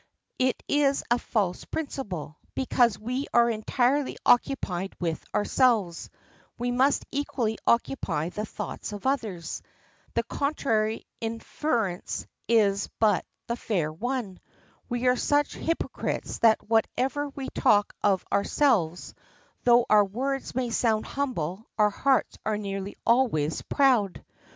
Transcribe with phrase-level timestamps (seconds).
[0.39, 6.09] It is a false principle, because we are entirely occupied with ourselves,
[6.57, 9.61] we must equally occupy the thoughts of others.
[10.15, 14.39] The contrary inference is but the fair one.
[14.89, 19.13] We are such hypocrites that whatever we talk of ourselves,
[19.65, 24.25] though our words may sound humble, our hearts are nearly always proud.